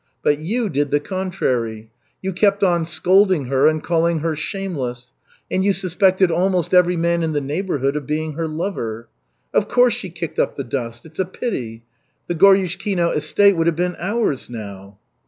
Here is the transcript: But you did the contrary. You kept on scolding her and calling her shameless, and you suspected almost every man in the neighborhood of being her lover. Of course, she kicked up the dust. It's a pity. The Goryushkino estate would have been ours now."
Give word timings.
But 0.23 0.39
you 0.39 0.67
did 0.67 0.89
the 0.89 0.99
contrary. 0.99 1.91
You 2.23 2.33
kept 2.33 2.63
on 2.63 2.87
scolding 2.87 3.45
her 3.45 3.67
and 3.67 3.83
calling 3.83 4.21
her 4.21 4.35
shameless, 4.35 5.13
and 5.51 5.63
you 5.63 5.73
suspected 5.73 6.31
almost 6.31 6.73
every 6.73 6.97
man 6.97 7.21
in 7.21 7.33
the 7.33 7.39
neighborhood 7.39 7.95
of 7.95 8.07
being 8.07 8.33
her 8.33 8.47
lover. 8.47 9.09
Of 9.53 9.67
course, 9.67 9.93
she 9.93 10.09
kicked 10.09 10.39
up 10.39 10.55
the 10.55 10.63
dust. 10.63 11.05
It's 11.05 11.19
a 11.19 11.25
pity. 11.25 11.83
The 12.25 12.33
Goryushkino 12.33 13.15
estate 13.15 13.55
would 13.55 13.67
have 13.67 13.75
been 13.75 13.95
ours 13.99 14.49
now." 14.49 14.97